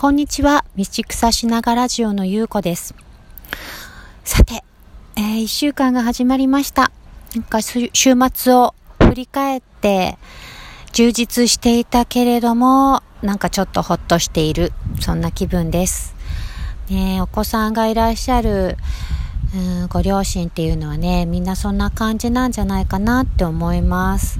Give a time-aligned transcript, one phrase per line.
[0.00, 2.94] こんにちは、道草しながラジオのゆうこです。
[4.22, 4.62] さて、
[5.16, 6.92] えー、一週間が始まりました。
[7.34, 7.90] なんか週
[8.32, 10.16] 末を振り返って、
[10.92, 16.14] 充実していたけれども、なんかちょっとほっとしている、そんな気分です。
[16.88, 18.76] ねお子さんがいらっしゃる、
[19.52, 24.38] うんご両親っていうのはね、みんなそんな感じなんじゃないかなって思います。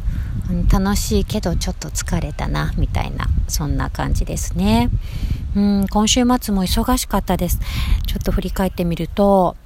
[0.50, 4.88] うん、楽しいけどちょっと疲れたな、みたいな、そんな感じですね。
[5.56, 7.58] うん、今週末も忙しかったです。
[8.06, 9.56] ちょっと振り返ってみると、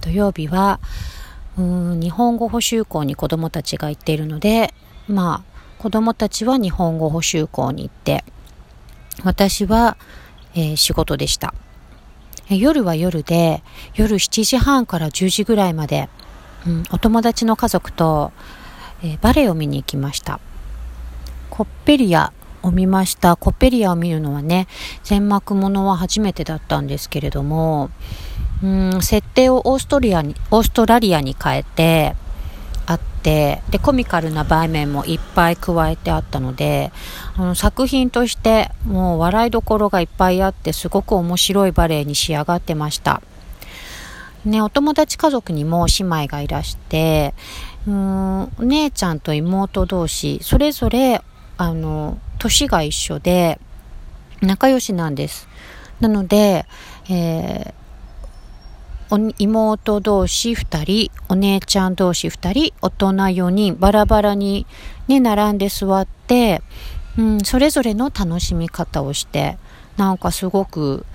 [0.00, 0.80] 土曜日は、
[1.58, 4.72] うん、日本語補習校に子供たちが行っているので、
[5.08, 8.24] まあ、子供たちは日本語補習校に行って、
[9.24, 9.96] 私は、
[10.54, 11.54] えー、仕事でした。
[12.48, 13.62] 夜は夜で、
[13.94, 16.08] 夜7時半から10時ぐらいまで、
[16.66, 18.32] うん、お友達の家族と、
[19.02, 20.40] えー、バレエを見に行きました。
[21.50, 22.32] コッペリア
[22.66, 23.36] を見ました。
[23.36, 24.66] コッペリアを見るのはね、
[25.04, 27.90] 全幕ものは初めてだったんですけれども、
[28.62, 32.16] うん、設定をオーストリアに、オーストラリアに変えて、
[32.86, 36.92] あって、で、コミカルな場面もいっぱい加えてあったので、
[37.36, 43.22] あの作品としてもう笑いどころがいっぱいあって、すごく面白いバレエに仕上がってました。
[44.44, 47.34] ね、お友達家族にも姉妹がいらして、
[47.88, 51.20] うん、お姉ちゃんと妹同士、それぞれ、
[51.58, 53.58] あの、年が一緒で、
[54.40, 55.48] 仲良しなんです。
[56.00, 56.66] なので、
[57.08, 64.66] えー、妹同士2人、お姉ちゃん同士2人、大人4人、バラバラに
[65.08, 66.62] ね、並んで座って、
[67.16, 69.58] うん、それぞれの楽しみ方をして、
[69.96, 71.06] なんかすごく、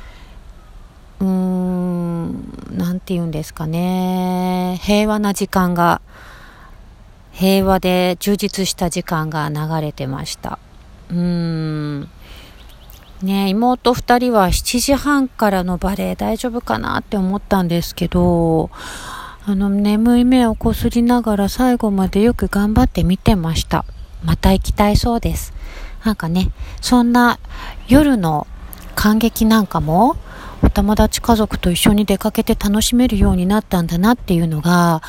[1.20, 2.32] うーん、
[2.72, 6.02] なんて言うんですかね、平和な時間が、
[7.34, 10.60] 平和で充実した時間が流れてました。
[11.12, 12.10] うん。
[13.22, 18.72] ね妹2人は7時半からのバレエ大丈夫かなって思ったんですけど、
[19.46, 23.86] あの、眠い目をこすりながら最後までよく頑張って見てました。
[24.24, 25.54] また行きたいそうです。
[26.04, 27.40] なんかね、そんな
[27.88, 28.48] 夜の
[28.96, 30.16] 感激なんかも、
[30.64, 35.02] お友達家族と一緒に出かけて楽しめるようになったんだなっていうのが、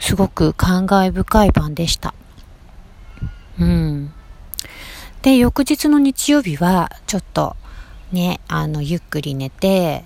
[0.00, 2.12] すごく感慨深い晩でした。
[3.60, 4.12] うん。
[5.26, 7.56] で、翌日の日曜日は、ちょっと、
[8.12, 10.04] ね、あの、ゆっくり寝て、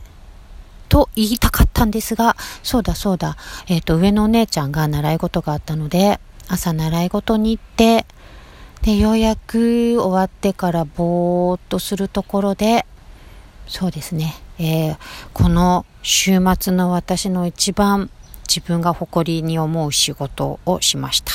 [0.88, 3.36] と言いたかったんですが、そうだそうだ、
[3.68, 8.06] えっ、ー、と、上のお姉ちゃんが習い事があったので、朝習い事に行って、
[8.80, 12.86] で、ようやく終わってからぼーっとするところで、
[13.68, 14.98] そうですね、えー、
[15.34, 18.08] この週末の私の一番
[18.48, 21.34] 自分が誇りに思う仕事をしました。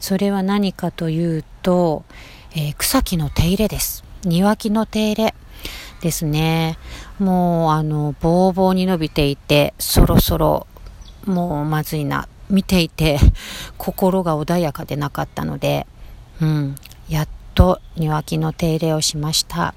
[0.00, 2.04] それは何かというと、
[2.58, 4.02] えー、草木の手入れです。
[4.24, 5.34] 庭木の手入れ
[6.00, 6.78] ですね。
[7.18, 10.66] もう、あの、ぼうぼうに伸びていて、そろそろ、
[11.26, 12.28] もうまずいな。
[12.48, 13.18] 見ていて、
[13.76, 15.86] 心が穏やかでなかったので、
[16.40, 16.76] うん、
[17.10, 19.74] やっと庭木の手入れをしました。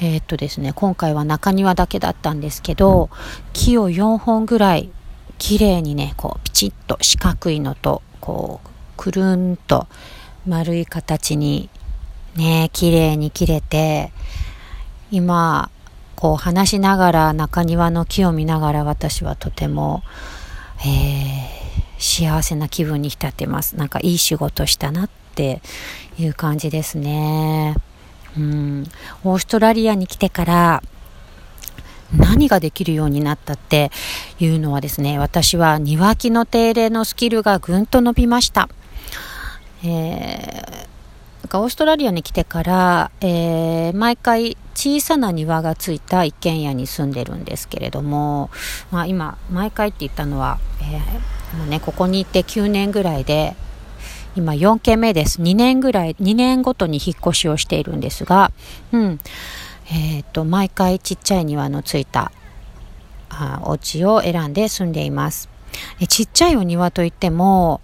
[0.00, 3.10] えー、っとですね、今回は中庭だけだったんですけど、
[3.52, 4.88] 木を4本ぐらい、
[5.36, 9.86] 綺麗にね、こう、ピチッと四角いのと、こう、くるんと
[10.46, 11.68] 丸い形に
[12.36, 14.12] ね、綺麗に切れて、
[15.10, 15.70] 今、
[16.14, 20.02] こう話しながら中庭の木を見ながら私はとても、
[20.84, 23.76] えー、幸せな気分に浸ってます。
[23.76, 25.62] なんかいい仕事したなって
[26.18, 27.74] いう感じですね。
[28.36, 28.84] うん、
[29.24, 30.82] オーストラリアに来てから
[32.14, 33.90] 何ができるようになったって
[34.38, 38.68] いうのはですね、私は庭木の手入れのスキルがぐんと伸びました。
[39.82, 40.90] えー
[41.50, 48.50] かオーストラリアに来てから、えー、毎回小さな庭がついた一軒家に住んでるんですけれども、
[48.90, 53.54] まあ、今毎回って言ったのは、えー、もうね、ここに行って9年ぐらいで
[54.36, 55.42] 今4軒目です。
[55.42, 58.52] 2年ぐらい2年ごとに引っ越しをしているんですが、
[58.92, 59.20] うん。
[59.92, 62.30] えーと、毎回ちっちゃい庭のついた
[63.28, 65.48] あお家を選んで住んでいます。
[66.00, 67.80] えちっちゃいお庭といっても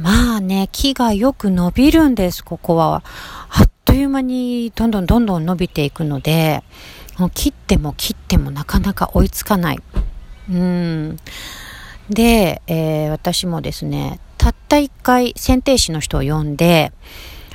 [0.00, 3.02] まあね、木がよく伸びるんです、ここは。
[3.50, 6.62] あっという間にどんどんどんどん伸びていくので、
[7.18, 9.78] もう切っても切ってもなかなか追いつかない。
[10.50, 11.16] うん。
[12.10, 16.92] で、えー、私もですね、たった一回剪定士の人を呼んで、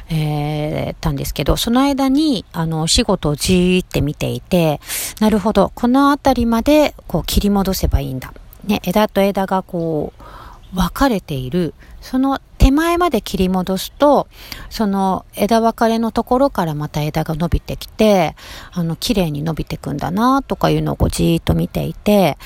[0.10, 4.82] えー、たんですけど、その間に、あの、お仕事をじーって見ていて、
[5.22, 8.34] なるほど、この辺りまで、こう、切り戻せばいいんだ。
[8.66, 11.74] ね、枝と枝がこう、分かれている、
[12.04, 14.28] その手前まで切り戻すと、
[14.70, 18.36] その枝分かれのところからまた枝が伸びてきて、
[18.74, 22.38] あの、綺麗に伸びてくんだなとかいうのをじーっと見ていて、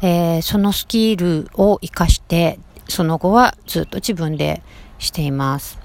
[0.00, 4.62] えー、そのスキルを活かして、その後はずっと自分で
[4.98, 5.78] しています。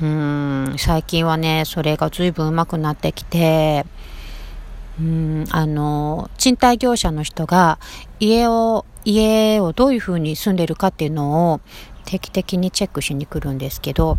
[0.00, 3.86] うーん、最近はね、それが随分上手くなってきて、
[4.98, 7.78] うん、あの、賃貸業者の人が
[8.18, 11.60] 家を、家をどういうふうに住んでるかっていうのを
[12.06, 14.18] 定期的にチェックしに来るんですけど、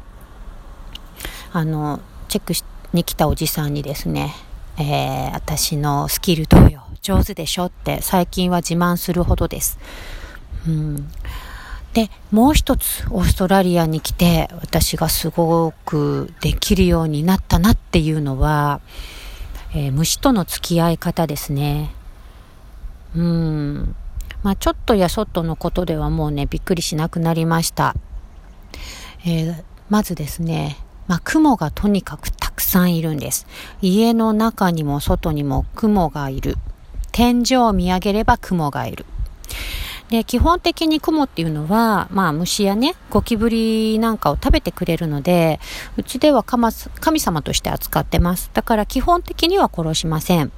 [1.52, 2.64] あの、チェックし
[2.94, 4.36] に来たおじさんにですね、
[4.78, 9.80] えー、私のスキルどうよ、上手でしょって最近は自慢するほどです。
[10.68, 11.10] うん、
[11.94, 18.82] で、もう一つオーストラリアに来て私がすごくできるようになったなっていうのは、
[19.74, 21.92] えー、虫との付き合い方ですね。
[23.16, 23.96] うん。
[24.48, 27.96] まあ、ちょっとやそっとのことではもうね、びっくりしなくなりました。
[29.26, 33.46] えー、まずですね、まあ、雲がとにかくたくさんいるんです。
[33.82, 36.56] 家の中にも外にも雲がいる。
[37.12, 39.06] 天井を見上げれば雲がいる。
[40.10, 45.60] で、基本的に雲っていうのは、まあ虫やね、ゴキブリなんかを食べてくれるので、
[45.98, 48.50] うちでは神様として扱ってます。
[48.54, 50.52] だから基本的には殺しません。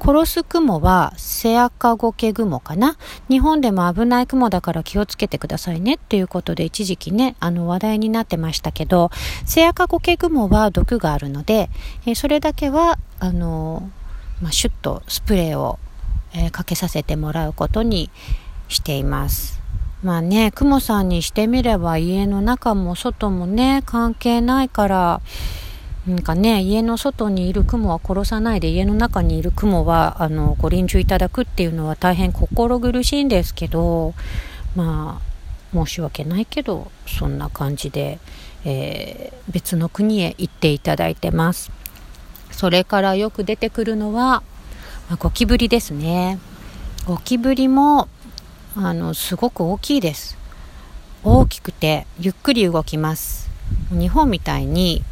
[0.00, 2.96] 殺す雲はセアカゴケ雲かな。
[3.28, 9.10] 日本でも危ない雲だから気をつけてくださいねっていうことで一時期ね、あの話題になってましたけど、
[9.44, 11.70] セアカゴケ雲は毒があるので、
[12.06, 13.90] えそれだけは、あの、
[14.40, 15.78] まあ、シュッとスプレーを、
[16.34, 18.10] えー、かけさせてもらうことに
[18.72, 19.60] しています。
[20.02, 25.20] まあね、クモさんにしてみれば家の中も外もね、関係ないから、
[26.06, 34.12] なんかね、家の外にいる雲は殺さないで、家の中にいる雲は、あの、ご臨終いただくっていうのは大変心苦しいんですけど、
[34.74, 35.32] まあ、
[35.72, 38.18] 申し訳ないけど、そんな感じで、
[38.64, 41.70] えー、別の国へ行っていただいてます。
[42.50, 44.42] それからよく出てくるのは、
[45.08, 46.40] まあ、ゴキブリですね。
[47.06, 48.08] ゴキブリも、
[48.74, 50.38] あのすごく大きいです。
[51.24, 53.50] 大きくてゆっくり動きます。
[53.90, 55.04] 日本みたいに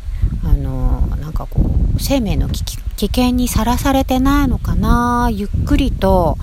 [0.45, 5.29] あのなんかこう生命の危険にさらされてないのかな。
[5.31, 6.39] ゆっくりと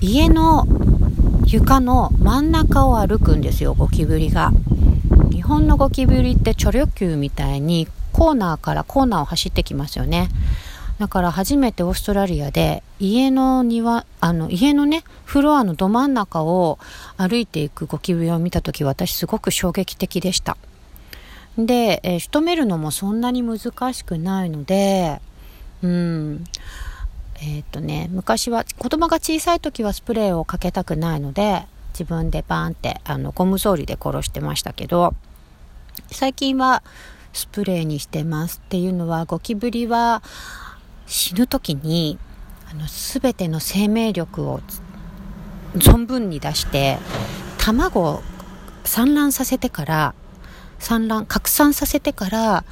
[0.00, 0.66] 家の
[1.46, 4.50] 床の真ん中を歩くんですよゴキブリが。
[5.30, 10.28] 日本のゴキブリってチョリョキューみたいにコーナーからコーナーを走ってきますよね。
[10.98, 16.78] だから初めてオーストラリアで家の庭、あの家のね、フロアのど真ん中を
[17.16, 20.56] 歩いていくゴキブリを見た時私すごく衝撃的でした。
[21.58, 25.20] で、えー、仕留めるのもそんなに難しくないので、
[25.82, 26.44] うん、
[27.42, 35.14] えっ、とね、昔は子供が小さい時はスプレーをかけたくないので、自分でバーンってあのゴム草履で殺してましたけど、
[36.10, 36.82] 最近は
[37.32, 40.22] スプレーにしてますっていうのはゴキブリは
[41.06, 42.18] 死ぬ時に
[42.70, 44.60] あの全ての生命力を
[45.76, 46.98] 存分に出して
[47.58, 48.22] 卵を
[48.84, 50.14] 産卵させてから
[50.78, 52.64] 産卵拡散させてから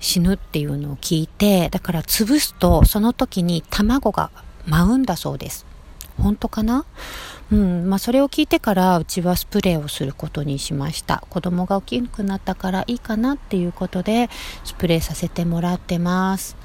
[0.00, 4.30] 死ぬっていうのを聞いてだから潰すとその時に卵が
[4.66, 5.66] 舞うんだそうです。
[6.18, 6.84] 本当かな？
[7.50, 7.88] うん。
[7.88, 11.24] まあ、それを聞いてからうちはスプレーをすることにしました。
[11.30, 14.28] 子供が大きくなったからいいかなっていうことで
[14.64, 16.56] スプレーさせてもらってます。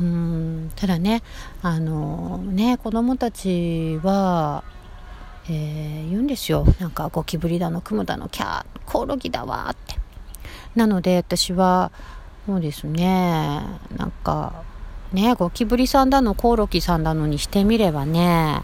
[0.00, 0.72] うん。
[0.76, 1.22] ただね
[1.62, 4.64] あのね子供たちは、
[5.48, 6.64] えー、言うんですよ。
[6.80, 10.00] なんかゴキブリだのクモだのキャーコオロギだわって。
[10.74, 11.92] なので私は
[12.46, 13.62] そうですね
[13.96, 14.64] なんか
[15.12, 18.62] ねゴキブリさんだのコオロギさんだのにしてみればね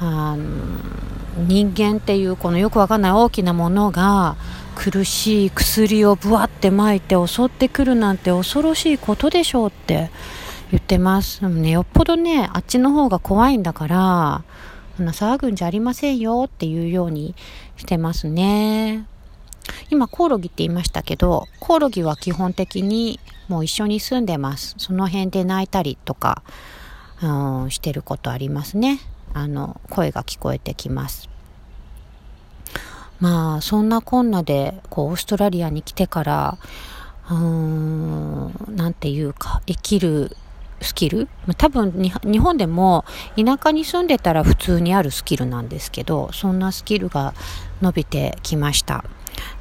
[0.00, 0.44] あの
[1.46, 4.36] 人間っていうこのよくわかんない大きなものが
[4.74, 10.10] 苦しい薬をぶわってまいて襲ってくるなんて恐ろしいことでしょうって
[10.70, 11.40] 言ってます。
[11.40, 14.44] でもね、よっぽどね、あっちの方が怖いんだから、
[14.96, 17.34] そんな騒ぐんじゃありませんよっていうように
[17.76, 19.06] してますね。
[19.90, 24.74] 今、コオロギって言いましたけど、コオロギは基本的にもう一緒に住んでます。
[24.78, 26.42] その辺で泣いたりとか、
[27.22, 29.00] うん、してることありますね。
[29.34, 31.28] あの、声が聞こえてきます。
[33.20, 36.58] まあ、そんなこんなで、こう、オーストラリアに来てから、
[37.30, 40.36] うーん、なんていうか、生きる
[40.80, 41.28] スキル？
[41.56, 43.04] 多分日本でも
[43.36, 47.34] 田舎に住んでたら普通にあるスキルなんですけどそんなスキルが
[47.80, 49.04] 伸びてきました。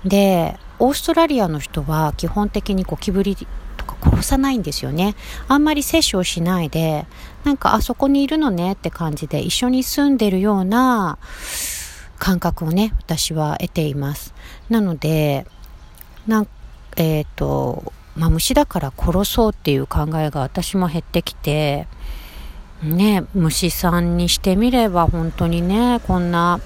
[0.03, 3.35] でオーストラリアの人は基本的にゴキブリ
[3.77, 5.15] とか殺さないんですよね。
[5.47, 7.05] あんまり摂取をしないで
[7.43, 11.17] なんかあそこにいるのねって感じで一緒に住んでるような
[12.19, 14.33] 感覚をね私は得ています。
[14.69, 15.45] なので
[16.27, 16.47] なん
[16.97, 21.87] えっ、ー、と、まあ、虫だから殺そうっていう考えが私も減ってきて、
[22.81, 26.59] ね、虫さんにしてみれば本当にね、こんな、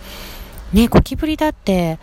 [0.73, 1.99] ね、ゴキブリだって、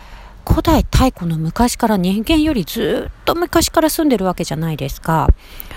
[0.47, 5.29] 古代太古の昔から人間よりずっと昔から住んでるわけじゃないですか。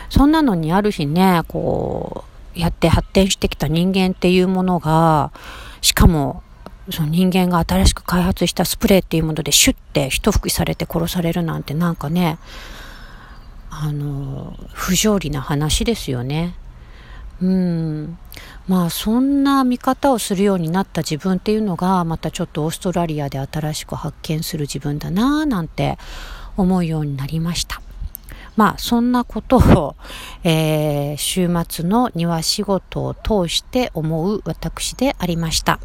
[0.09, 2.25] そんなのにある日ね、こ
[2.57, 5.33] う、やって発展してきた人間っていうものが、
[5.81, 6.43] しかも、
[6.91, 12.39] その人間が新しく開発したスプレーっていうものでシュッて一吹きされて殺されるなんてなんかね、
[13.71, 16.55] あの、不条理な話ですよね。
[17.41, 18.19] うん。
[18.69, 25.99] まあそんな見方をするようになった自分っていうのがまたちょっとオーストラリアで新しく発見する自分だなぁなんて
[26.57, 27.81] 思うようになりました。
[28.57, 29.97] まあそんなことを、
[30.45, 35.81] えー、週末の庭仕事を通して思う私でありました。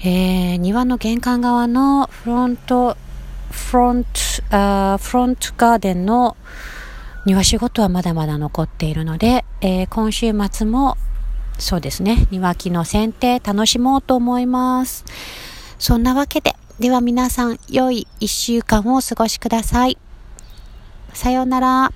[0.00, 2.96] えー、庭の玄関側のフロント、
[3.52, 4.10] フロント、
[4.50, 6.36] あフロントガーデンの
[7.24, 10.96] 庭仕事はまだまだ残っているので、えー、今週末も
[11.58, 15.04] そうですね、庭木の剪定楽しもうと思います。
[15.78, 19.98] そんなわけで、では皆さん、良い1週間をお過ごしください。
[21.12, 21.92] さようなら。